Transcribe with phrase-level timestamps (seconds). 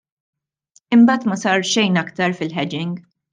[0.97, 2.99] Imbagħad ma sar xejn aktar fil-hedging.